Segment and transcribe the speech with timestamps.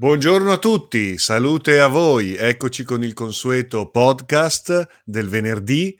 [0.00, 2.34] Buongiorno a tutti, salute a voi.
[2.34, 5.94] Eccoci con il consueto podcast del venerdì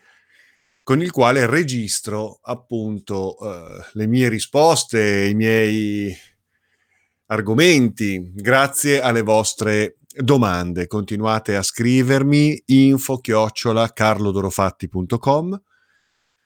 [0.83, 6.17] con il quale registro appunto uh, le mie risposte, i miei
[7.27, 10.87] argomenti, grazie alle vostre domande.
[10.87, 15.63] Continuate a scrivermi info chiocciola carlodorofatti.com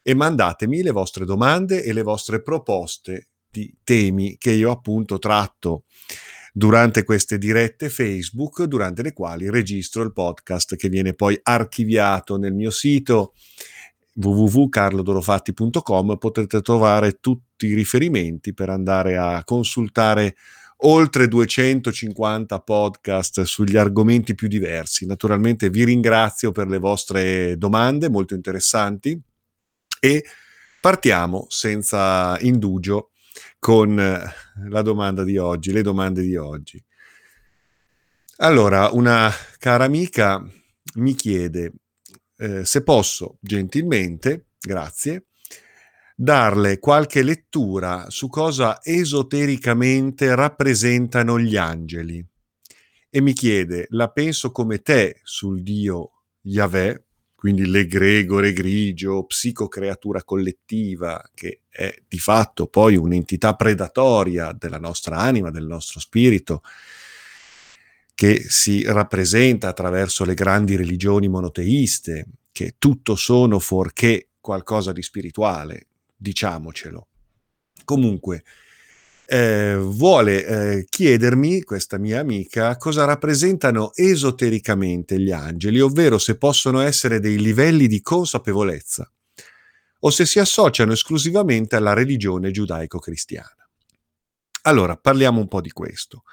[0.02, 5.84] e mandatemi le vostre domande e le vostre proposte di temi che io appunto tratto
[6.56, 12.54] durante queste dirette Facebook, durante le quali registro il podcast che viene poi archiviato nel
[12.54, 13.34] mio sito
[14.12, 20.36] www.carlodorofatti.com potrete trovare tutti i riferimenti per andare a consultare
[20.84, 25.06] oltre 250 podcast sugli argomenti più diversi.
[25.06, 29.20] Naturalmente vi ringrazio per le vostre domande molto interessanti
[29.98, 30.24] e
[30.80, 33.08] partiamo senza indugio
[33.64, 36.84] con la domanda di oggi, le domande di oggi.
[38.36, 40.46] Allora, una cara amica
[40.96, 41.72] mi chiede
[42.36, 45.28] eh, se posso gentilmente, grazie,
[46.14, 52.22] darle qualche lettura su cosa esotericamente rappresentano gli angeli
[53.08, 56.10] e mi chiede, la penso come te sul dio
[56.42, 57.03] Yahweh,
[57.44, 65.50] quindi l'egregore grigio, psicocreatura collettiva, che è di fatto poi un'entità predatoria della nostra anima,
[65.50, 66.62] del nostro spirito,
[68.14, 75.88] che si rappresenta attraverso le grandi religioni monoteiste, che tutto sono fuorché qualcosa di spirituale,
[76.16, 77.08] diciamocelo.
[77.84, 78.42] Comunque,
[79.26, 86.80] eh, vuole eh, chiedermi, questa mia amica, cosa rappresentano esotericamente gli angeli, ovvero se possono
[86.80, 89.10] essere dei livelli di consapevolezza
[90.00, 93.68] o se si associano esclusivamente alla religione giudaico-cristiana.
[94.62, 96.24] Allora, parliamo un po' di questo.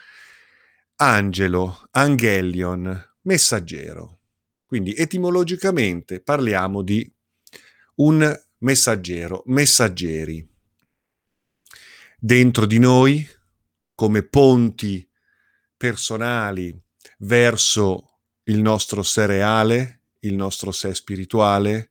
[0.97, 4.19] Angelo, angelion, messaggero.
[4.66, 7.09] Quindi etimologicamente parliamo di
[7.95, 10.50] un messaggero, messaggeri
[12.24, 13.28] dentro di noi
[13.96, 15.08] come ponti
[15.76, 16.80] personali
[17.18, 21.90] verso il nostro sé reale, il nostro sé spirituale,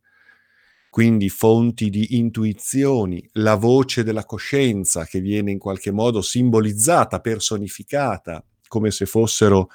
[0.88, 8.44] quindi fonti di intuizioni, la voce della coscienza che viene in qualche modo simbolizzata, personificata,
[8.68, 9.68] come se fossero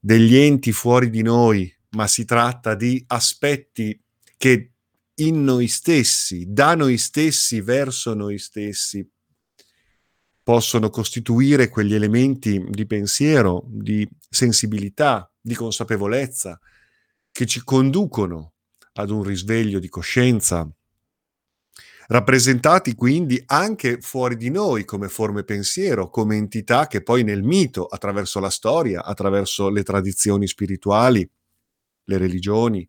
[0.00, 4.00] degli enti fuori di noi, ma si tratta di aspetti
[4.36, 4.72] che
[5.14, 9.08] in noi stessi, da noi stessi verso noi stessi,
[10.42, 16.58] possono costituire quegli elementi di pensiero, di sensibilità, di consapevolezza
[17.30, 18.54] che ci conducono
[18.94, 20.68] ad un risveglio di coscienza,
[22.08, 27.86] rappresentati quindi anche fuori di noi come forme pensiero, come entità che poi nel mito,
[27.86, 31.28] attraverso la storia, attraverso le tradizioni spirituali,
[32.04, 32.86] le religioni,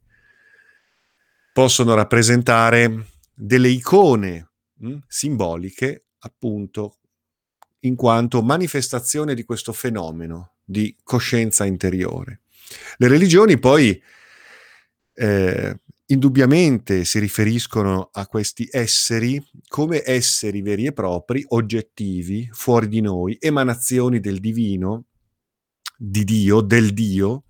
[1.54, 6.98] possono rappresentare delle icone mh, simboliche appunto
[7.84, 12.42] in quanto manifestazione di questo fenomeno di coscienza interiore.
[12.98, 14.02] Le religioni poi
[15.14, 23.02] eh, indubbiamente si riferiscono a questi esseri come esseri veri e propri, oggettivi, fuori di
[23.02, 25.06] noi, emanazioni del divino,
[25.98, 27.44] di Dio, del Dio,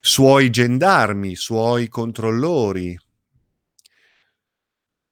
[0.00, 2.98] suoi gendarmi, suoi controllori.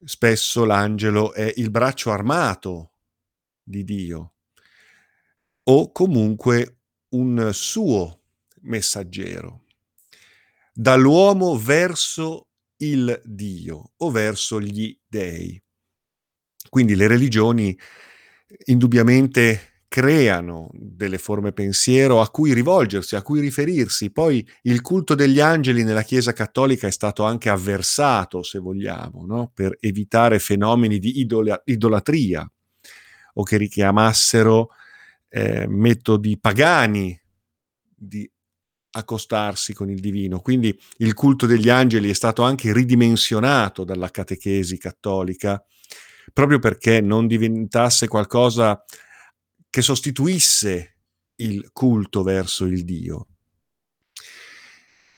[0.07, 2.94] Spesso l'angelo è il braccio armato
[3.65, 4.35] di Dio
[5.65, 6.77] o comunque
[7.11, 8.21] un suo
[8.63, 9.65] messaggero
[10.73, 12.49] dall'uomo verso
[12.79, 15.61] il Dio o verso gli dei.
[16.69, 17.79] Quindi le religioni
[18.67, 24.11] indubbiamente creano delle forme pensiero a cui rivolgersi, a cui riferirsi.
[24.11, 29.53] Poi il culto degli angeli nella Chiesa cattolica è stato anche avversato, se vogliamo, no?
[29.55, 32.45] per evitare fenomeni di idola- idolatria
[33.35, 34.71] o che richiamassero
[35.29, 37.19] eh, metodi pagani
[37.95, 38.29] di
[38.97, 40.41] accostarsi con il divino.
[40.41, 45.63] Quindi il culto degli angeli è stato anche ridimensionato dalla catechesi cattolica,
[46.33, 48.83] proprio perché non diventasse qualcosa
[49.69, 50.97] che sostituisse
[51.37, 53.27] il culto verso il Dio.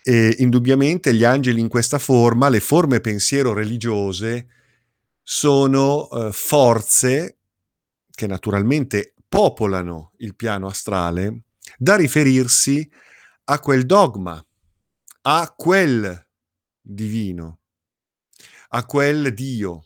[0.03, 4.47] E indubbiamente gli angeli in questa forma, le forme pensiero religiose,
[5.23, 7.36] sono eh, forze
[8.17, 11.43] che naturalmente popolano il piano astrale,
[11.77, 12.91] da riferirsi
[13.45, 14.45] a quel dogma,
[15.23, 16.27] a quel
[16.81, 17.61] divino,
[18.69, 19.85] a quel Dio,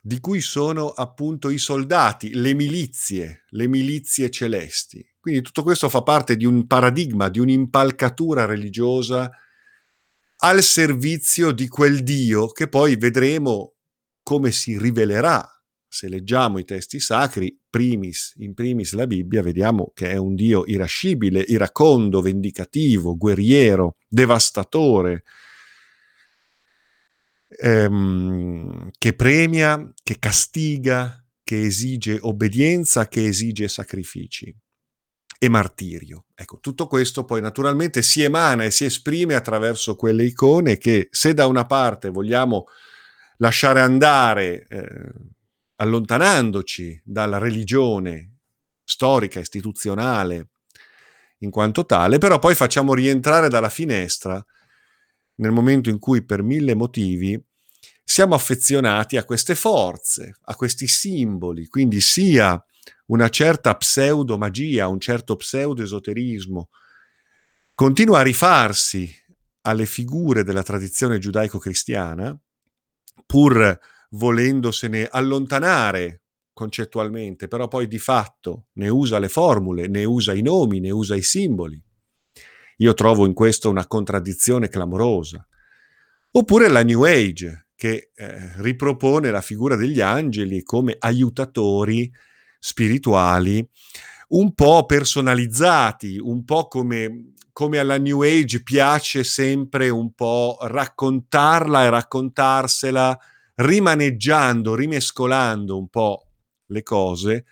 [0.00, 6.02] di cui sono appunto i soldati, le milizie, le milizie celesti, Quindi tutto questo fa
[6.02, 9.30] parte di un paradigma, di un'impalcatura religiosa
[10.38, 13.74] al servizio di quel Dio che poi vedremo
[14.22, 15.59] come si rivelerà
[15.90, 20.62] se leggiamo i testi sacri, primis, in primis la Bibbia, vediamo che è un Dio
[20.64, 25.24] irascibile, iracondo, vendicativo, guerriero, devastatore,
[27.48, 34.54] ehm, che premia, che castiga, che esige obbedienza, che esige sacrifici
[35.40, 36.26] e martirio.
[36.36, 41.34] Ecco, tutto questo poi naturalmente si emana e si esprime attraverso quelle icone che se
[41.34, 42.66] da una parte vogliamo
[43.38, 45.12] lasciare andare, eh,
[45.80, 48.36] allontanandoci dalla religione
[48.84, 50.48] storica, istituzionale,
[51.38, 54.44] in quanto tale, però poi facciamo rientrare dalla finestra
[55.36, 57.42] nel momento in cui per mille motivi
[58.04, 62.62] siamo affezionati a queste forze, a questi simboli, quindi sia
[63.06, 66.68] una certa pseudo-magia, un certo pseudo-esoterismo,
[67.74, 69.10] continua a rifarsi
[69.62, 72.38] alle figure della tradizione giudaico-cristiana,
[73.24, 73.78] pur
[74.10, 76.22] volendosene allontanare
[76.52, 81.14] concettualmente, però poi di fatto ne usa le formule, ne usa i nomi, ne usa
[81.14, 81.80] i simboli.
[82.78, 85.46] Io trovo in questo una contraddizione clamorosa.
[86.32, 92.10] Oppure la New Age, che eh, ripropone la figura degli angeli come aiutatori
[92.58, 93.66] spirituali,
[94.28, 101.84] un po' personalizzati, un po' come, come alla New Age piace sempre un po' raccontarla
[101.84, 103.18] e raccontarsela
[103.60, 106.26] rimaneggiando, rimescolando un po'
[106.66, 107.44] le cose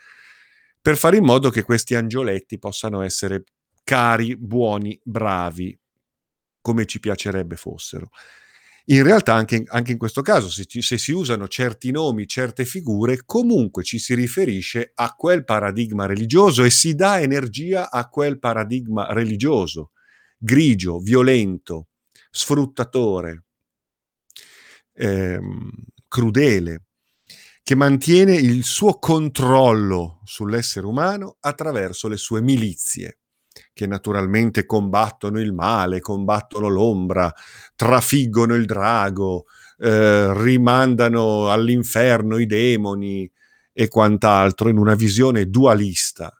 [0.80, 3.44] per fare in modo che questi angioletti possano essere
[3.84, 5.78] cari, buoni, bravi,
[6.60, 8.10] come ci piacerebbe fossero.
[8.90, 12.64] In realtà anche, anche in questo caso, se, ci, se, si usano certi nomi, certe
[12.64, 18.38] figure, comunque ci si riferisce a quel paradigma religioso e si dà energia a quel
[18.38, 19.90] paradigma religioso,
[20.38, 21.88] grigio, violento,
[22.30, 23.44] sfruttatore,
[24.94, 25.70] ehm,
[26.08, 26.84] crudele,
[27.62, 33.18] che mantiene il suo controllo sull'essere umano attraverso le sue milizie,
[33.74, 37.32] che naturalmente combattono il male, combattono l'ombra,
[37.76, 39.44] trafiggono il drago,
[39.78, 43.30] eh, rimandano all'inferno i demoni
[43.72, 46.32] e quant'altro in una visione dualista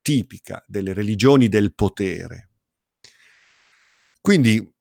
[0.00, 2.48] tipica delle religioni del potere.
[4.20, 4.72] Quindi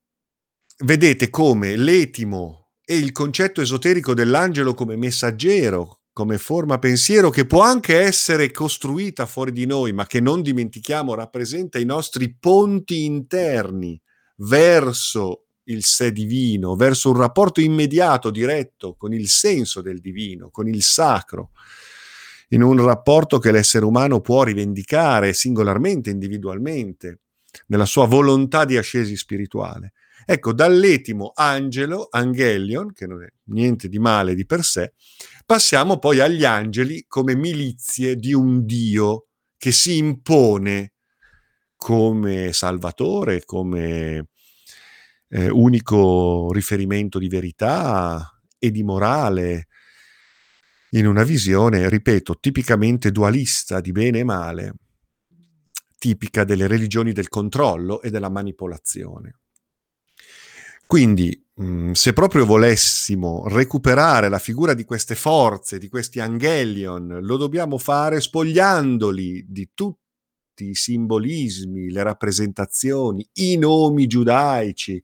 [0.84, 2.59] vedete come l'etimo
[2.92, 9.28] e il concetto esoterico dell'angelo come messaggero, come forma pensiero che può anche essere costruita
[9.28, 14.02] fuori di noi, ma che non dimentichiamo rappresenta i nostri ponti interni
[14.38, 20.68] verso il sé divino, verso un rapporto immediato, diretto con il senso del divino, con
[20.68, 21.52] il sacro,
[22.48, 27.20] in un rapporto che l'essere umano può rivendicare singolarmente, individualmente,
[27.68, 29.94] nella sua volontà di ascesi spirituale.
[30.32, 34.94] Ecco, dall'etimo angelo, angelion, che non è niente di male di per sé,
[35.44, 40.94] passiamo poi agli angeli come milizie di un Dio che si impone
[41.76, 44.28] come salvatore, come
[45.30, 49.68] eh, unico riferimento di verità e di morale,
[50.92, 54.74] in una visione, ripeto, tipicamente dualista di bene e male,
[55.98, 59.34] tipica delle religioni del controllo e della manipolazione.
[60.92, 67.20] Quindi, mh, mhmm, se proprio volessimo recuperare la figura di queste forze, di questi angelion,
[67.22, 70.00] lo dobbiamo fare spogliandoli di tutti
[70.68, 75.00] i simbolismi, le rappresentazioni, i nomi giudaici.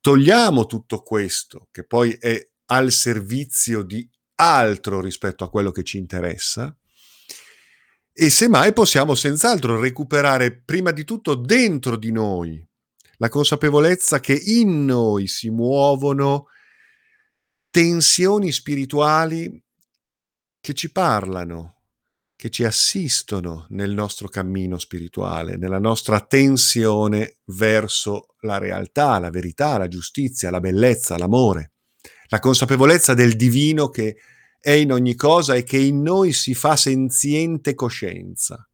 [0.00, 5.98] Togliamo tutto questo, che poi è al servizio di altro rispetto a quello che ci
[5.98, 6.74] interessa,
[8.10, 12.69] e semmai possiamo senz'altro recuperare prima di tutto dentro di noi
[13.20, 16.46] la consapevolezza che in noi si muovono
[17.68, 19.62] tensioni spirituali
[20.58, 21.82] che ci parlano,
[22.34, 29.76] che ci assistono nel nostro cammino spirituale, nella nostra tensione verso la realtà, la verità,
[29.76, 31.72] la giustizia, la bellezza, l'amore,
[32.28, 34.16] la consapevolezza del divino che
[34.58, 38.69] è in ogni cosa e che in noi si fa senziente coscienza.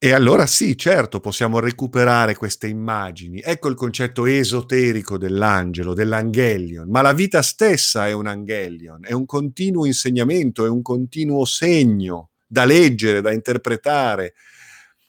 [0.00, 3.40] E allora sì, certo, possiamo recuperare queste immagini.
[3.42, 9.26] Ecco il concetto esoterico dell'angelo, dell'angelion, ma la vita stessa è un angelion, è un
[9.26, 14.34] continuo insegnamento, è un continuo segno da leggere, da interpretare,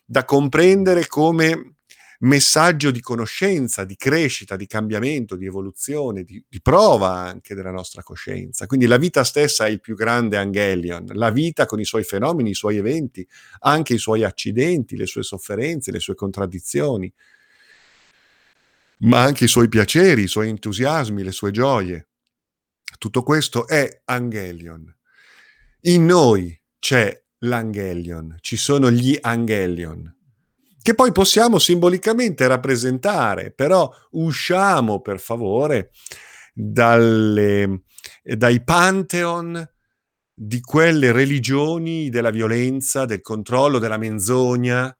[0.03, 1.75] da comprendere come
[2.19, 8.03] messaggio di conoscenza, di crescita, di cambiamento, di evoluzione, di, di, prova anche della nostra
[8.03, 8.65] coscienza.
[8.65, 12.49] Quindi la vita stessa è il più grande Angelion, la vita con i suoi fenomeni,
[12.49, 13.25] i suoi eventi,
[13.59, 17.11] anche i suoi accidenti, le sue sofferenze, le sue contraddizioni,
[18.99, 22.07] ma anche i suoi piaceri, i suoi entusiasmi, le sue gioie.
[22.97, 24.93] Tutto questo è Angelion.
[25.83, 30.13] In noi c'è l'Angelion, ci sono gli Angelion
[30.89, 35.91] che poi possiamo simbolicamente rappresentare, però usciamo per favore
[36.51, 37.83] dalle,
[38.23, 39.69] dai pantheon
[40.33, 44.91] di quelle religioni della violenza, del controllo, della menzogna,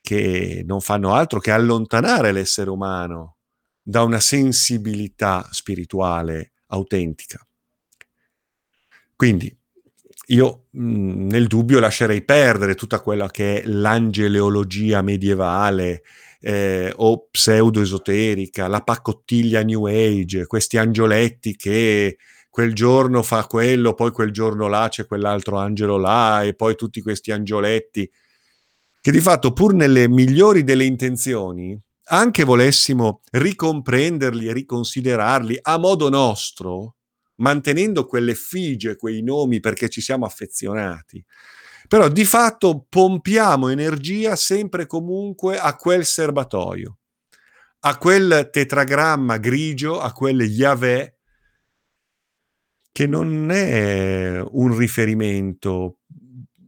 [0.00, 3.38] che non fanno altro che allontanare l'essere umano
[3.82, 7.44] da una sensibilità spirituale autentica.
[9.16, 9.52] Quindi
[10.26, 16.02] io mh, nel dubbio lascerei perdere tutta quella che è l'angeleologia medievale
[16.40, 22.16] eh, o pseudo-esoterica, la pacottiglia New Age, questi angioletti che
[22.50, 27.02] quel giorno fa quello, poi quel giorno là c'è quell'altro angelo là e poi tutti
[27.02, 28.10] questi angioletti.
[29.00, 31.78] Che di fatto pur nelle migliori delle intenzioni,
[32.08, 36.95] anche volessimo ricomprenderli e riconsiderarli a modo nostro,
[37.36, 41.24] mantenendo quell'effigie, quei nomi perché ci siamo affezionati.
[41.88, 46.98] Però di fatto pompiamo energia sempre e comunque a quel serbatoio,
[47.80, 51.14] a quel tetragramma grigio, a quel Yahweh,
[52.90, 55.98] che non è un riferimento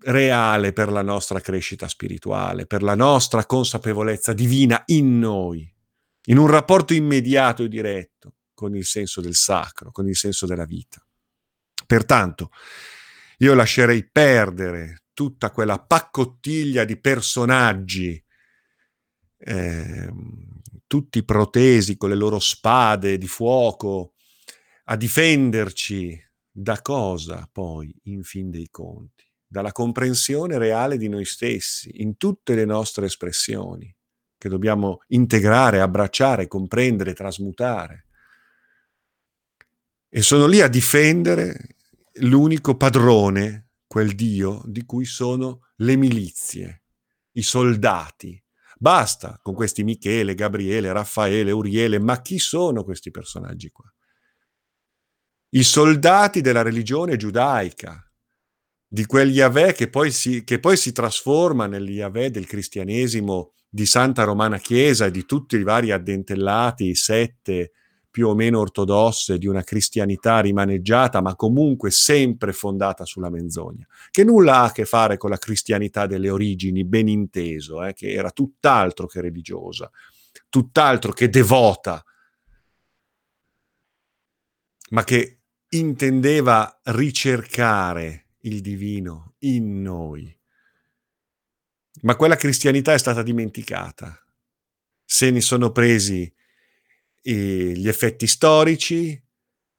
[0.00, 5.68] reale per la nostra crescita spirituale, per la nostra consapevolezza divina in noi,
[6.26, 10.64] in un rapporto immediato e diretto con il senso del sacro, con il senso della
[10.64, 11.00] vita.
[11.86, 12.50] Pertanto,
[13.36, 18.20] io lascerei perdere tutta quella paccottiglia di personaggi,
[19.36, 20.12] eh,
[20.88, 24.14] tutti protesi con le loro spade di fuoco,
[24.86, 29.24] a difenderci da cosa poi, in fin dei conti?
[29.46, 33.94] Dalla comprensione reale di noi stessi, in tutte le nostre espressioni,
[34.36, 38.06] che dobbiamo integrare, abbracciare, comprendere, trasmutare
[40.08, 41.76] e sono lì a difendere
[42.20, 46.82] l'unico padrone, quel Dio di cui sono le milizie,
[47.32, 48.42] i soldati.
[48.78, 53.92] Basta con questi Michele, Gabriele, Raffaele, Uriele, ma chi sono questi personaggi qua?
[55.50, 58.02] I soldati della religione giudaica,
[58.86, 63.84] di quel Yahweh che poi si, che poi si trasforma nel Yahweh del cristianesimo di
[63.84, 67.72] Santa Romana Chiesa e di tutti i vari addentellati, sette,
[68.18, 74.24] più o meno ortodosse di una cristianità rimaneggiata, ma comunque sempre fondata sulla menzogna, che
[74.24, 78.32] nulla ha a che fare con la cristianità delle origini, ben inteso, eh, che era
[78.32, 79.88] tutt'altro che religiosa,
[80.48, 82.04] tutt'altro che devota,
[84.90, 90.36] ma che intendeva ricercare il divino in noi.
[92.02, 94.20] Ma quella cristianità è stata dimenticata.
[95.04, 96.34] Se ne sono presi
[97.22, 99.20] gli effetti storici,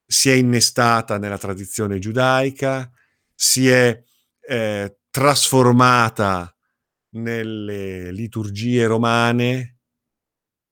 [0.05, 2.91] si è innestata nella tradizione giudaica,
[3.33, 4.03] si è
[4.47, 6.53] eh, trasformata
[7.11, 9.77] nelle liturgie romane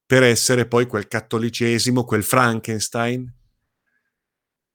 [0.05, 3.31] per essere poi quel cattolicesimo, quel Frankenstein,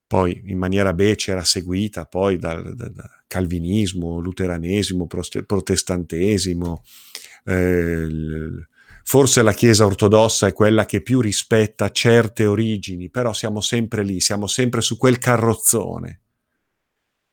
[0.07, 2.93] poi in maniera becera seguita poi dal, dal
[3.27, 6.85] calvinismo, luteranesimo, protestantesimo,
[7.47, 8.07] eh,
[9.05, 14.21] Forse la Chiesa ortodossa è quella che più rispetta certe origini, però siamo sempre lì,
[14.21, 16.21] siamo sempre su quel carrozzone.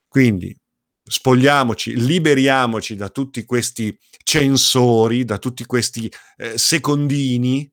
[0.08, 0.56] Quindi
[1.04, 7.72] spogliamoci, liberiamoci da tutti questi censori, da tutti questi eh, secondini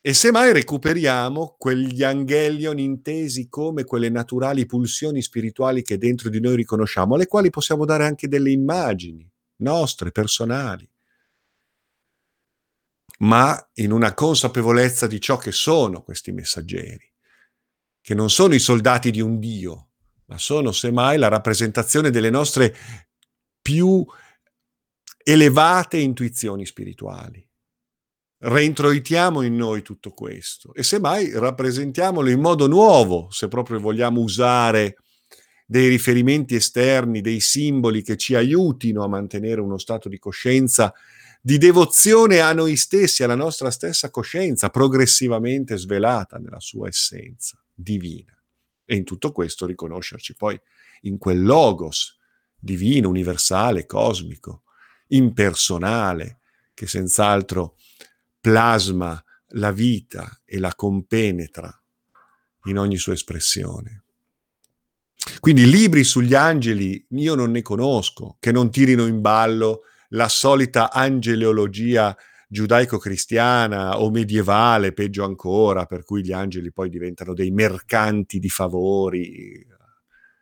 [0.00, 6.56] e semmai recuperiamo quegli angelion intesi come quelle naturali pulsioni spirituali che dentro di noi
[6.56, 10.88] riconosciamo, alle quali possiamo dare anche delle immagini nostre, personali
[13.18, 17.12] ma in una consapevolezza di ciò che sono questi messaggeri,
[18.00, 19.88] che non sono i soldati di un Dio,
[20.26, 22.74] ma sono semmai la rappresentazione delle nostre
[23.60, 24.04] più
[25.24, 27.44] elevate intuizioni spirituali.
[28.40, 34.96] Reintroitiamo in noi tutto questo e semmai rappresentiamolo in modo nuovo, se proprio vogliamo usare
[35.66, 40.94] dei riferimenti esterni, dei simboli che ci aiutino a mantenere uno stato di coscienza
[41.40, 48.36] di devozione a noi stessi, alla nostra stessa coscienza, progressivamente svelata nella sua essenza divina.
[48.84, 50.58] E in tutto questo riconoscerci poi
[51.02, 52.18] in quel logos
[52.58, 54.64] divino, universale, cosmico,
[55.08, 56.40] impersonale,
[56.74, 57.76] che senz'altro
[58.40, 61.72] plasma la vita e la compenetra
[62.64, 64.04] in ogni sua espressione.
[65.40, 70.92] Quindi libri sugli angeli io non ne conosco, che non tirino in ballo la solita
[70.92, 72.16] angeleologia
[72.48, 79.66] giudaico-cristiana o medievale, peggio ancora, per cui gli angeli poi diventano dei mercanti di favori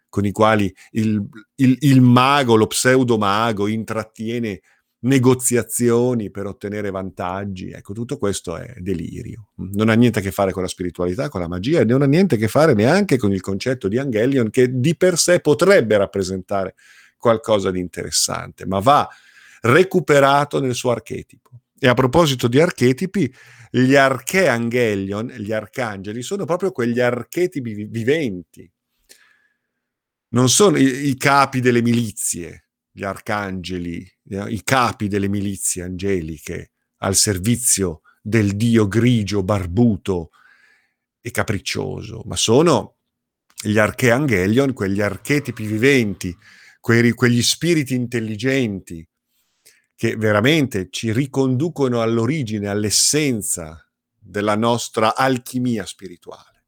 [0.09, 1.23] con i quali il,
[1.57, 4.61] il, il mago, lo pseudo-mago, intrattiene
[5.01, 7.71] negoziazioni per ottenere vantaggi.
[7.71, 9.49] Ecco, tutto questo è delirio.
[9.57, 12.07] Non ha niente a che fare con la spiritualità, con la magia, e non ha
[12.07, 15.97] niente a che fare neanche con il concetto di Angelion, che di per sé potrebbe
[15.99, 16.75] rappresentare
[17.19, 19.09] qualcosa di interessante, ma va
[19.63, 21.63] recuperato nel suo archetipo.
[21.79, 23.33] E a proposito di archetipi,
[23.71, 28.71] gli archeangelion, gli arcangeli, sono proprio quegli archetipi viventi.
[30.29, 34.11] Non sono i, i capi delle milizie, gli arcangeli,
[34.49, 40.31] i capi delle milizie angeliche al servizio del dio grigio, barbuto
[41.21, 42.97] e capriccioso, ma sono
[43.63, 46.35] gli archeangelion, quegli archetipi viventi,
[46.81, 49.07] quegli spiriti intelligenti
[49.97, 53.83] che veramente ci riconducono all'origine, all'essenza
[54.17, 56.65] della nostra alchimia spirituale.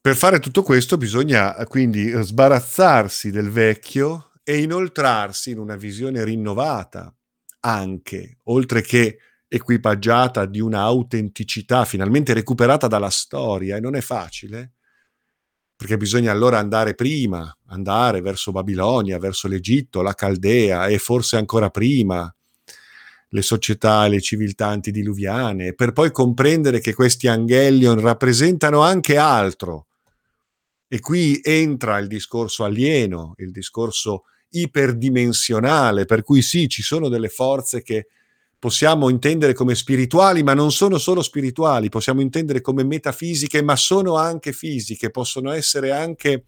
[0.00, 6.24] Per fare tutto questo bisogna eh, quindi sbarazzarsi del vecchio e inoltrarsi in una visione
[6.24, 7.14] rinnovata,
[7.60, 14.76] anche, oltre che equipaggiata di una autenticità finalmente recuperata dalla storia, e non è facile,
[15.78, 21.70] perché bisogna allora andare prima, andare verso Babilonia, verso l'Egitto, la Caldea e forse ancora
[21.70, 22.34] prima
[23.28, 29.86] le società e le civiltà antidiluviane, per poi comprendere che questi angelion rappresentano anche altro.
[30.88, 37.28] E qui entra il discorso alieno, il discorso iperdimensionale, per cui sì, ci sono delle
[37.28, 38.08] forze che
[38.58, 44.16] possiamo intendere come spirituali, ma non sono solo spirituali, possiamo intendere come metafisiche, ma sono
[44.16, 46.44] anche fisiche, possono essere anche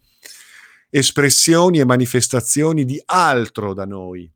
[0.89, 4.29] espressioni e manifestazioni di altro da noi,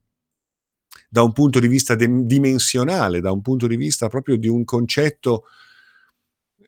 [1.10, 4.64] da un punto di vista de- dimensionale, da un punto di vista proprio di un
[4.64, 5.44] concetto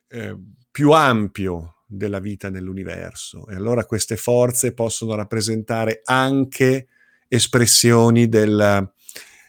[0.08, 0.36] eh,
[0.70, 3.46] più ampio della vita nell'universo.
[3.48, 6.88] E allora queste forze possono rappresentare anche
[7.28, 8.92] espressioni del,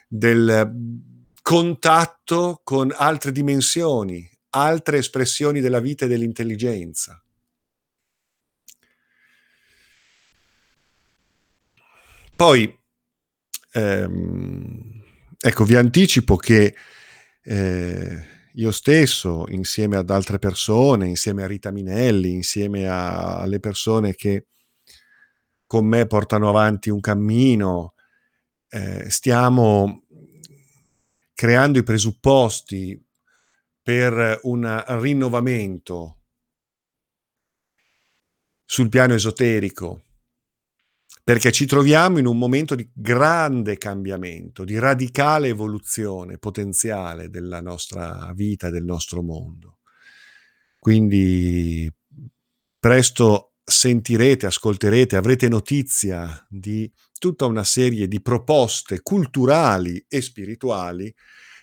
[0.08, 1.08] del
[1.50, 7.20] contatto con altre dimensioni, altre espressioni della vita e dell'intelligenza.
[12.36, 12.80] Poi,
[13.72, 15.04] ehm,
[15.40, 16.76] ecco, vi anticipo che
[17.42, 24.14] eh, io stesso, insieme ad altre persone, insieme a Rita Minelli, insieme a, alle persone
[24.14, 24.50] che
[25.66, 27.96] con me portano avanti un cammino,
[28.70, 30.04] eh, stiamo
[31.40, 33.02] creando i presupposti
[33.82, 36.18] per un rinnovamento
[38.66, 40.04] sul piano esoterico
[41.24, 48.34] perché ci troviamo in un momento di grande cambiamento, di radicale evoluzione potenziale della nostra
[48.36, 49.78] vita, del nostro mondo.
[50.78, 51.90] Quindi
[52.78, 61.14] presto sentirete, ascolterete, avrete notizia di tutta una serie di proposte culturali e spirituali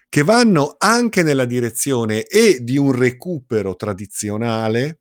[0.08, 5.00] che vanno anche nella direzione e di un recupero tradizionale,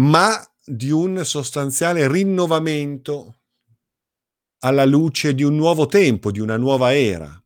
[0.00, 3.40] ma di un sostanziale rinnovamento
[4.60, 7.40] alla luce di un nuovo tempo, di una nuova era.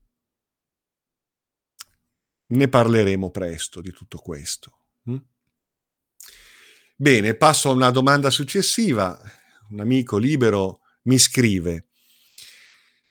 [2.47, 4.79] Ne parleremo presto di tutto questo.
[5.11, 5.17] Mm?
[6.97, 9.19] Bene, passo a una domanda successiva.
[9.73, 11.87] Un amico libero mi scrive,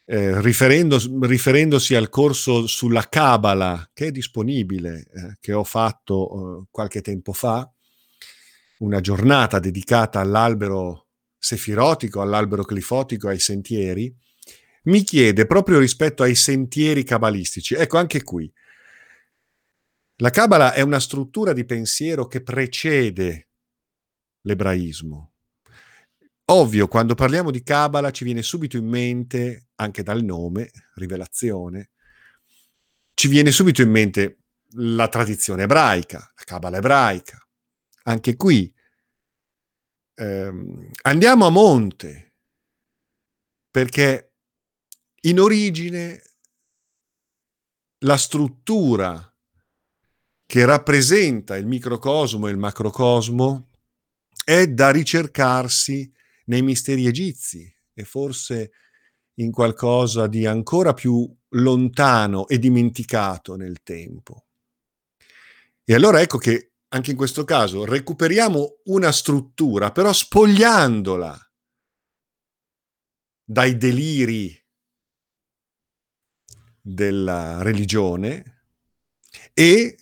[0.05, 6.67] eh, riferendo, riferendosi al corso sulla Cabala che è disponibile, eh, che ho fatto eh,
[6.69, 7.67] qualche tempo fa,
[8.79, 14.15] una giornata dedicata all'albero sefirotico, all'albero clifotico, ai sentieri,
[14.83, 17.73] mi chiede proprio rispetto ai sentieri cabalistici.
[17.73, 18.51] Ecco, anche qui.
[20.17, 23.49] La Cabala è una struttura di pensiero che precede
[24.41, 25.30] l'ebraismo.
[26.51, 31.91] Ovvio, quando parliamo di Cabala ci viene subito in mente, anche dal nome, rivelazione,
[33.13, 34.39] ci viene subito in mente
[34.71, 37.37] la tradizione ebraica, la Cabala ebraica,
[38.03, 38.69] anche qui
[40.15, 42.33] ehm, andiamo a monte,
[43.71, 44.33] perché
[45.21, 46.21] in origine
[47.99, 49.33] la struttura
[50.45, 53.69] che rappresenta il microcosmo e il macrocosmo
[54.43, 56.11] è da ricercarsi
[56.45, 58.71] nei misteri egizi e forse
[59.35, 64.45] in qualcosa di ancora più lontano e dimenticato nel tempo.
[65.83, 71.51] E allora ecco che anche in questo caso recuperiamo una struttura, però spogliandola
[73.43, 74.57] dai deliri
[76.81, 78.63] della religione
[79.53, 80.00] e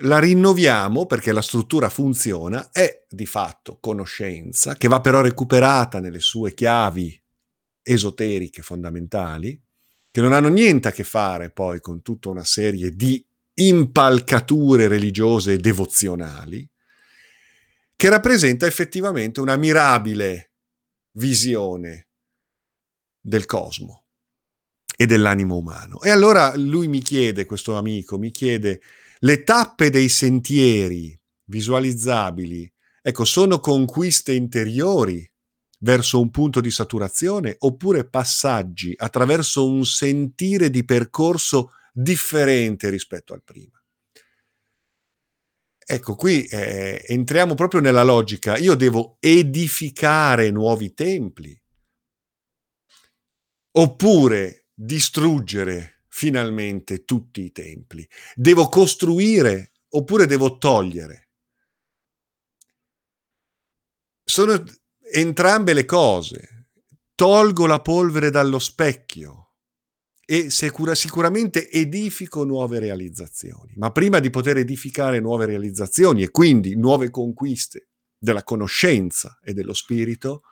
[0.00, 6.20] la rinnoviamo perché la struttura funziona, è di fatto conoscenza, che va però recuperata nelle
[6.20, 7.22] sue chiavi
[7.82, 9.60] esoteriche fondamentali,
[10.10, 15.54] che non hanno niente a che fare poi con tutta una serie di impalcature religiose
[15.54, 16.68] e devozionali,
[17.94, 20.52] che rappresenta effettivamente una mirabile
[21.12, 22.08] visione
[23.18, 24.04] del cosmo
[24.96, 26.02] e dell'animo umano.
[26.02, 28.80] E allora lui mi chiede, questo amico, mi chiede,
[29.20, 32.70] le tappe dei sentieri visualizzabili,
[33.02, 35.28] ecco, sono conquiste interiori
[35.80, 43.42] verso un punto di saturazione oppure passaggi attraverso un sentire di percorso differente rispetto al
[43.42, 43.80] prima.
[45.88, 48.56] Ecco, qui eh, entriamo proprio nella logica.
[48.56, 51.56] Io devo edificare nuovi templi
[53.70, 58.08] oppure distruggere finalmente tutti i templi.
[58.34, 61.28] Devo costruire oppure devo togliere.
[64.24, 64.64] Sono
[65.12, 66.68] entrambe le cose.
[67.14, 69.50] Tolgo la polvere dallo specchio
[70.24, 73.74] e sicura, sicuramente edifico nuove realizzazioni.
[73.76, 79.74] Ma prima di poter edificare nuove realizzazioni e quindi nuove conquiste della conoscenza e dello
[79.74, 80.44] spirito,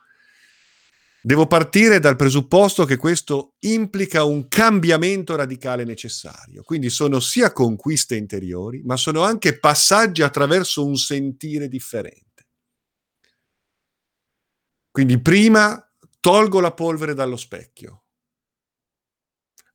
[1.25, 6.61] devo partire dal presupposto che questo implica un cambiamento radicale necessario.
[6.61, 12.45] Quindi sono sia conquiste interiori, ma sono anche passaggi attraverso un sentire differente.
[14.91, 15.83] Quindi prima
[16.19, 18.03] tolgo la polvere dallo specchio,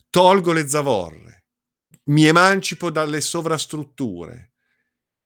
[0.09, 1.47] tolgo le zavorre,
[2.05, 4.53] mi emancipo dalle sovrastrutture,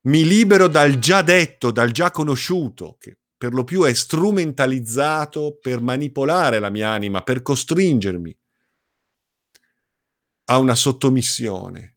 [0.07, 5.83] mi libero dal già detto, dal già conosciuto, che per lo più è strumentalizzato per
[5.83, 8.35] manipolare la mia anima, per costringermi
[10.47, 11.95] a una sottomissione,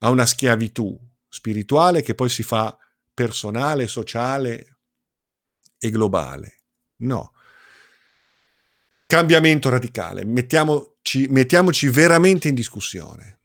[0.00, 0.94] a una schiavitù
[1.30, 2.76] spirituale che poi si fa
[3.14, 4.80] personale, sociale
[5.78, 6.60] e globale.
[6.96, 7.32] No.
[9.06, 13.38] Cambiamento radicale, mettiamo ci, mettiamoci veramente in discussione.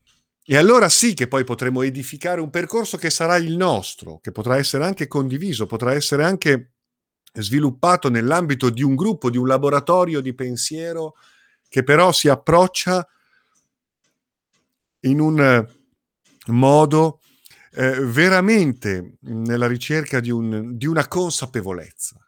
[0.43, 4.57] E allora sì che poi potremo edificare un percorso che sarà il nostro, che potrà
[4.57, 6.73] essere anche condiviso, potrà essere anche
[7.33, 11.15] sviluppato nell'ambito di un gruppo, di un laboratorio di pensiero
[11.67, 13.07] che però si approccia
[15.01, 15.67] in un
[16.47, 17.21] modo
[17.73, 22.19] eh, veramente nella ricerca di, un, di una consapevolezza.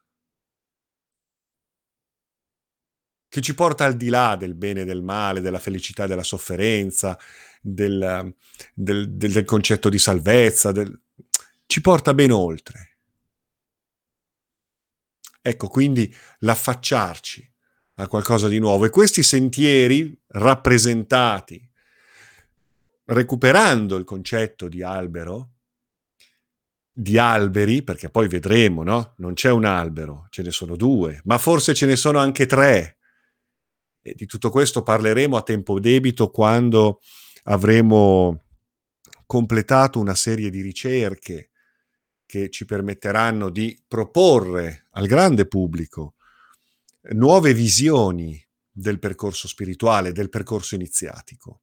[3.34, 6.22] che ci porta al di là del bene e del male, della felicità e della
[6.22, 7.18] sofferenza,
[7.60, 8.32] del,
[8.76, 10.72] del, del, del concetto di salvezza,
[11.66, 12.93] ci porta ben oltre.
[15.46, 17.54] Ecco, quindi l'affacciarci
[17.96, 18.86] a qualcosa di nuovo.
[18.86, 21.70] E questi sentieri rappresentati,
[23.06, 25.50] recuperando il concetto di albero,
[26.90, 29.16] di alberi, perché poi vedremo, no?
[29.18, 33.00] Non c'è un albero, ce ne sono due, ma forse ce ne sono anche tre
[34.02, 37.00] e di tutto questo parleremo a tempo debito quando
[37.44, 38.44] avremo
[39.26, 41.52] completato una serie di ricerche
[42.34, 46.15] che ci permetteranno di proporre al grande pubblico
[47.12, 51.62] nuove visioni del percorso spirituale, del percorso iniziatico.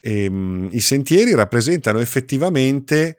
[0.00, 3.18] E, um, I sentieri rappresentano effettivamente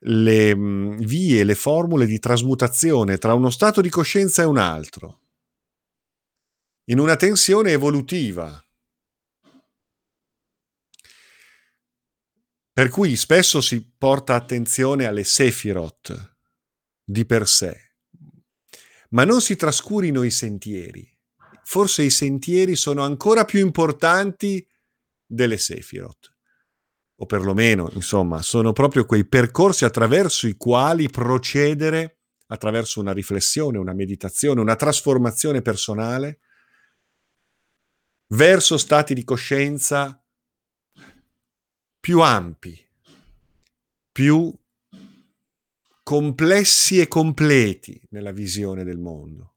[0.00, 5.20] le um, vie, le formule di trasmutazione tra uno stato di coscienza e un altro
[6.86, 8.60] in una tensione evolutiva.
[12.74, 16.36] Per cui spesso si porta attenzione alle Sefirot
[17.04, 17.96] di per sé,
[19.10, 21.06] ma non si trascurino i sentieri.
[21.64, 24.66] Forse i sentieri sono ancora più importanti
[25.26, 26.34] delle Sefirot,
[27.16, 33.92] o perlomeno, insomma, sono proprio quei percorsi attraverso i quali procedere attraverso una riflessione, una
[33.92, 36.40] meditazione, una trasformazione personale
[38.28, 40.21] verso stati di coscienza
[42.02, 42.76] più ampi,
[44.10, 44.52] più
[46.02, 49.54] complessi e completi nella visione del mondo.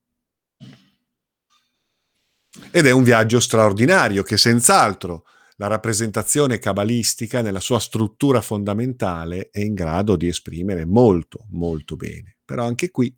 [2.69, 9.61] Ed è un viaggio straordinario che senz'altro la rappresentazione cabalistica nella sua struttura fondamentale è
[9.61, 12.37] in grado di esprimere molto, molto bene.
[12.45, 13.11] Però anche qui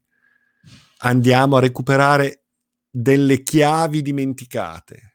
[0.99, 2.45] andiamo a recuperare
[2.89, 5.06] delle chiavi dimenticate.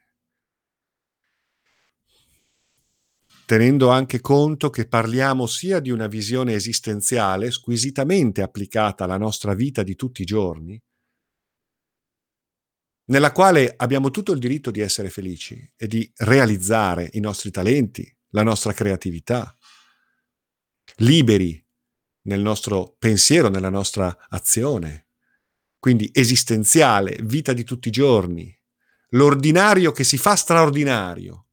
[3.45, 9.83] Tenendo anche conto che parliamo sia di una visione esistenziale squisitamente applicata alla nostra vita
[9.83, 10.81] di tutti i giorni,
[13.07, 18.11] nella quale abbiamo tutto il diritto di essere felici e di realizzare i nostri talenti,
[18.31, 19.55] la nostra creatività,
[20.97, 21.63] liberi
[22.23, 25.09] nel nostro pensiero, nella nostra azione.
[25.79, 28.57] Quindi esistenziale, vita di tutti i giorni,
[29.11, 31.49] l'ordinario che si fa straordinario.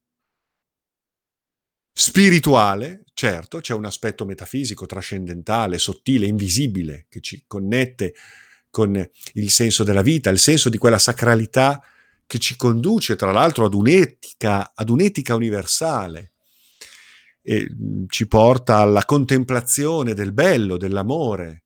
[2.01, 8.15] Spirituale, certo, c'è un aspetto metafisico, trascendentale, sottile, invisibile, che ci connette
[8.69, 8.95] con
[9.33, 11.83] il senso della vita, il senso di quella sacralità
[12.25, 16.31] che ci conduce, tra l'altro, ad un'etica, ad un'etica universale
[17.41, 17.69] e
[18.07, 21.65] ci porta alla contemplazione del bello, dell'amore,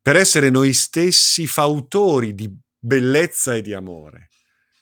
[0.00, 4.28] per essere noi stessi fautori di bellezza e di amore,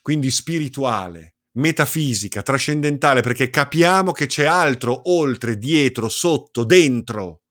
[0.02, 7.42] quindi spirituale, metafisica, trascendentale, perché capiamo che c'è altro oltre, dietro, sotto, dentro.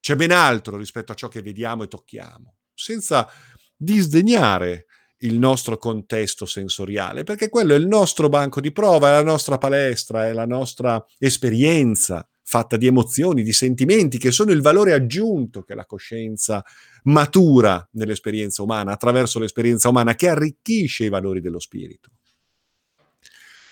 [0.00, 3.28] C'è ben altro rispetto a ciò che vediamo e tocchiamo, senza
[3.76, 4.86] disdegnare
[5.20, 9.58] il nostro contesto sensoriale, perché quello è il nostro banco di prova, è la nostra
[9.58, 15.62] palestra, è la nostra esperienza fatta di emozioni, di sentimenti, che sono il valore aggiunto
[15.62, 16.64] che la coscienza
[17.04, 22.10] matura nell'esperienza umana, attraverso l'esperienza umana, che arricchisce i valori dello spirito.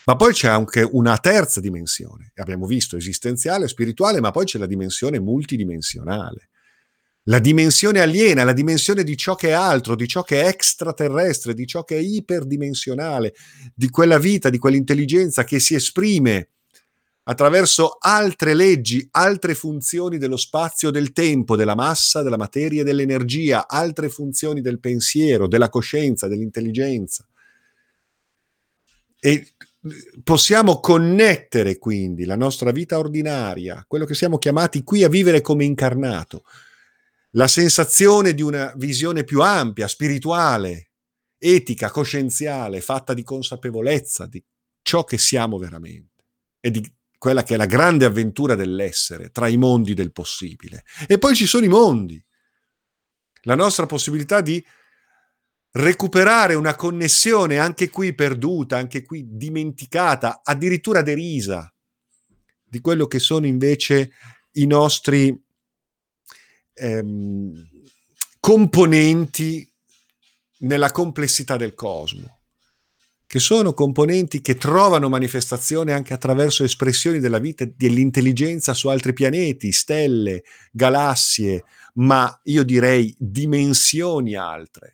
[0.07, 4.67] Ma poi c'è anche una terza dimensione, abbiamo visto esistenziale, spirituale, ma poi c'è la
[4.67, 6.49] dimensione multidimensionale
[7.25, 11.55] la dimensione aliena, la dimensione di ciò che è altro, di ciò che è extraterrestre,
[11.55, 13.35] di ciò che è iperdimensionale,
[13.75, 16.51] di quella vita, di quell'intelligenza che si esprime
[17.27, 23.67] attraverso altre leggi, altre funzioni dello spazio, del tempo, della massa, della materia e dell'energia,
[23.67, 27.27] altre funzioni del pensiero, della coscienza, dell'intelligenza.
[29.19, 29.55] E
[30.23, 35.65] possiamo connettere quindi la nostra vita ordinaria, quello che siamo chiamati qui a vivere come
[35.65, 36.45] incarnato,
[37.33, 40.91] la sensazione di una visione più ampia, spirituale,
[41.37, 44.43] etica, coscienziale, fatta di consapevolezza di
[44.83, 46.25] ciò che siamo veramente
[46.61, 50.85] e di quella che è la grande avventura dell'essere tra i mondi del possibile.
[51.07, 52.23] E poi ci sono i mondi,
[53.43, 54.65] la nostra possibilità di
[55.77, 61.73] recuperare una connessione anche qui perduta, anche qui dimenticata, addirittura derisa
[62.63, 64.13] di quello che sono invece
[64.53, 65.37] i nostri
[66.75, 67.69] ehm,
[68.39, 69.69] componenti
[70.59, 72.41] nella complessità del cosmo,
[73.27, 79.13] che sono componenti che trovano manifestazione anche attraverso espressioni della vita e dell'intelligenza su altri
[79.13, 84.94] pianeti, stelle, galassie, ma io direi dimensioni altre.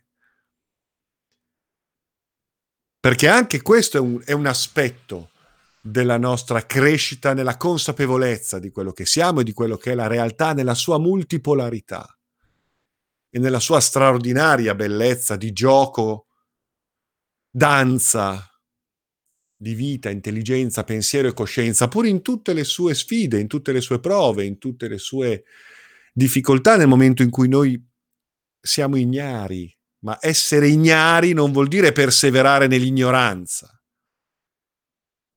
[3.00, 5.30] Perché anche questo è un, è un aspetto
[5.80, 10.06] della nostra crescita nella consapevolezza di quello che siamo e di quello che è la
[10.06, 12.06] realtà nella sua multipolarità
[13.30, 16.26] e nella sua straordinaria bellezza di gioco,
[17.48, 18.46] danza,
[19.56, 23.80] di vita, intelligenza, pensiero e coscienza, pur in tutte le sue sfide, in tutte le
[23.80, 25.44] sue prove, in tutte le sue
[26.12, 27.82] difficoltà nel momento in cui noi
[28.60, 29.74] siamo ignari.
[30.00, 33.80] Ma essere ignari non vuol dire perseverare nell'ignoranza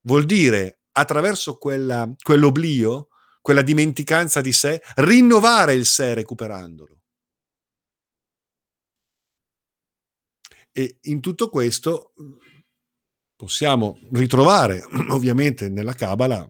[0.03, 3.09] vuol dire attraverso quella, quell'oblio,
[3.41, 6.97] quella dimenticanza di sé, rinnovare il sé recuperandolo.
[10.71, 12.13] E in tutto questo
[13.35, 16.47] possiamo ritrovare, ovviamente, nella Kabbalah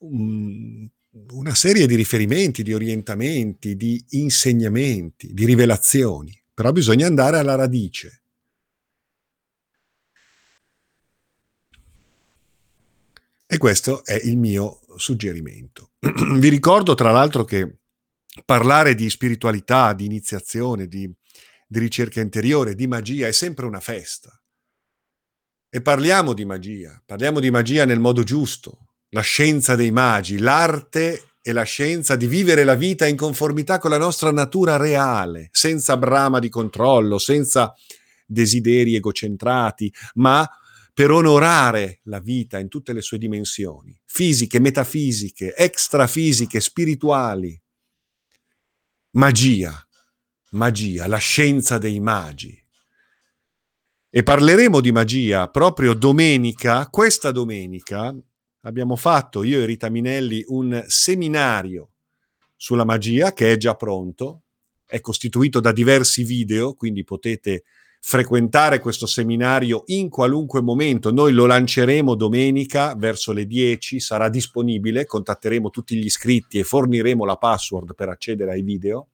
[0.00, 8.22] una serie di riferimenti, di orientamenti, di insegnamenti, di rivelazioni, però bisogna andare alla radice.
[13.46, 15.92] E questo è il mio suggerimento.
[16.00, 17.78] Vi ricordo tra l'altro che
[18.44, 21.08] parlare di spiritualità, di iniziazione, di,
[21.64, 24.36] di ricerca interiore, di magia è sempre una festa.
[25.70, 31.27] E parliamo di magia, parliamo di magia nel modo giusto, la scienza dei magi, l'arte
[31.48, 35.96] e la scienza di vivere la vita in conformità con la nostra natura reale, senza
[35.96, 37.74] brama di controllo, senza
[38.26, 40.46] desideri egocentrati, ma
[40.92, 47.58] per onorare la vita in tutte le sue dimensioni, fisiche, metafisiche, extrafisiche, spirituali.
[49.12, 49.88] Magia,
[50.50, 52.62] magia, la scienza dei magi.
[54.10, 58.14] E parleremo di magia proprio domenica, questa domenica
[58.68, 61.90] abbiamo fatto io e Rita Minelli un seminario
[62.54, 64.42] sulla magia che è già pronto,
[64.84, 67.64] è costituito da diversi video, quindi potete
[68.00, 71.10] frequentare questo seminario in qualunque momento.
[71.10, 77.24] Noi lo lanceremo domenica verso le 10, sarà disponibile, contatteremo tutti gli iscritti e forniremo
[77.24, 79.08] la password per accedere ai video.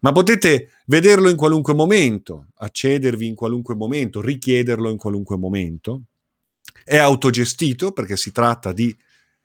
[0.00, 6.02] Ma potete vederlo in qualunque momento, accedervi in qualunque momento, richiederlo in qualunque momento.
[6.84, 8.96] È autogestito perché si tratta di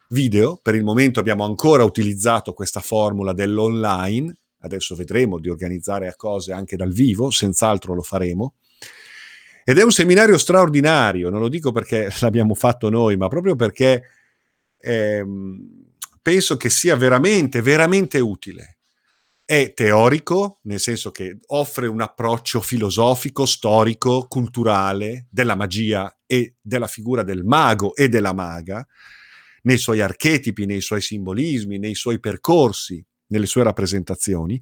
[0.10, 0.60] video.
[0.62, 6.76] Per il momento abbiamo ancora utilizzato questa formula dell'online, adesso vedremo di organizzare cose anche
[6.76, 8.56] dal vivo, senz'altro lo faremo.
[9.64, 14.04] Ed è un seminario straordinario, non lo dico perché l'abbiamo fatto noi, ma proprio perché
[14.78, 15.86] ehm,
[16.22, 18.75] penso che sia veramente, veramente utile.
[19.48, 26.88] È teorico, nel senso che offre un approccio filosofico, storico, culturale della magia e della
[26.88, 28.84] figura del mago e della maga,
[29.62, 34.60] nei suoi archetipi, nei suoi simbolismi, nei suoi percorsi, nelle sue rappresentazioni,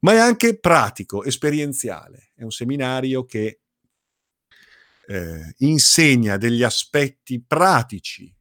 [0.00, 2.30] ma è anche pratico, esperienziale.
[2.34, 3.60] È un seminario che
[5.06, 8.33] eh, insegna degli aspetti pratici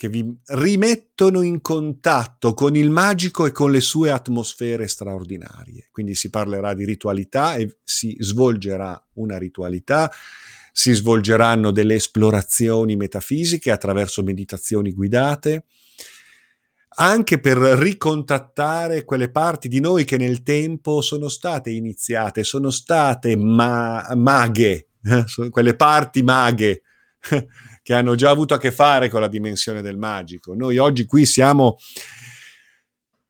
[0.00, 5.88] che vi rimettono in contatto con il magico e con le sue atmosfere straordinarie.
[5.92, 10.10] Quindi si parlerà di ritualità e si svolgerà una ritualità,
[10.72, 15.64] si svolgeranno delle esplorazioni metafisiche attraverso meditazioni guidate,
[16.96, 23.36] anche per ricontattare quelle parti di noi che nel tempo sono state iniziate, sono state
[23.36, 24.92] ma- maghe,
[25.50, 26.84] quelle parti maghe
[27.90, 30.54] che hanno già avuto a che fare con la dimensione del magico.
[30.54, 31.76] Noi oggi qui siamo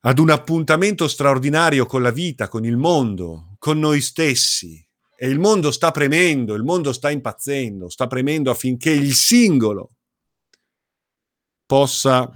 [0.01, 4.87] ad un appuntamento straordinario con la vita, con il mondo, con noi stessi.
[5.17, 9.93] E il mondo sta premendo, il mondo sta impazzendo, sta premendo affinché il singolo
[11.65, 12.31] possa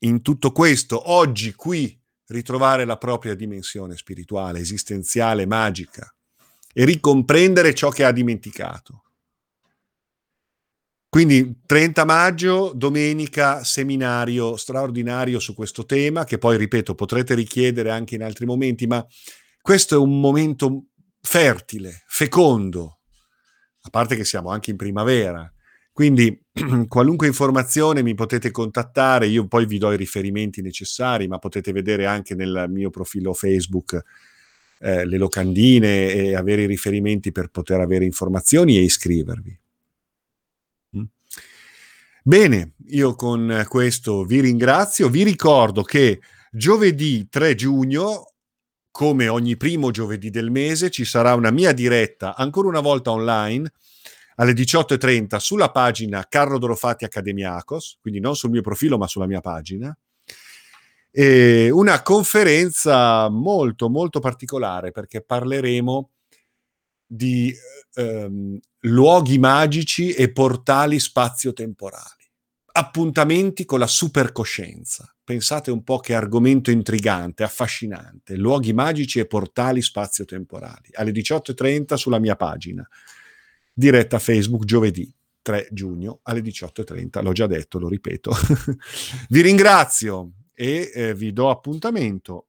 [0.00, 1.96] in tutto questo, oggi qui,
[2.30, 6.12] ritrovare la propria dimensione spirituale, esistenziale, magica
[6.72, 9.03] e ricomprendere ciò che ha dimenticato.
[11.14, 18.16] Quindi 30 maggio, domenica, seminario straordinario su questo tema, che poi, ripeto, potrete richiedere anche
[18.16, 19.06] in altri momenti, ma
[19.62, 20.86] questo è un momento
[21.20, 22.98] fertile, fecondo,
[23.82, 25.48] a parte che siamo anche in primavera,
[25.92, 26.36] quindi
[26.88, 32.06] qualunque informazione mi potete contattare, io poi vi do i riferimenti necessari, ma potete vedere
[32.06, 34.02] anche nel mio profilo Facebook
[34.80, 39.62] eh, le locandine e avere i riferimenti per poter avere informazioni e iscrivervi.
[42.26, 48.32] Bene, io con questo vi ringrazio, vi ricordo che giovedì 3 giugno
[48.90, 53.70] come ogni primo giovedì del mese ci sarà una mia diretta, ancora una volta online,
[54.36, 59.42] alle 18.30 sulla pagina Carlo Dorofatti Academiacos, quindi non sul mio profilo ma sulla mia
[59.42, 59.94] pagina,
[61.10, 66.08] e una conferenza molto molto particolare perché parleremo
[67.06, 67.54] di
[67.94, 72.30] ehm, luoghi magici e portali spazio-temporali,
[72.72, 75.14] appuntamenti con la supercoscienza.
[75.24, 82.18] Pensate un po' che argomento intrigante, affascinante, luoghi magici e portali spazio-temporali, alle 18.30 sulla
[82.18, 82.86] mia pagina
[83.74, 85.12] diretta Facebook giovedì
[85.42, 87.22] 3 giugno alle 18.30.
[87.22, 88.32] L'ho già detto, lo ripeto.
[89.28, 92.46] vi ringrazio e eh, vi do appuntamento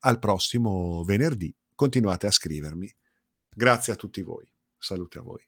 [0.00, 1.54] al prossimo venerdì.
[1.74, 2.92] Continuate a scrivermi.
[3.58, 4.48] Grazie a tutti voi.
[4.78, 5.47] Salute a voi.